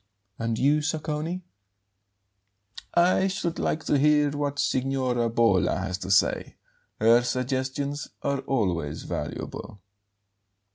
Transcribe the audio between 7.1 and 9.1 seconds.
suggestions are always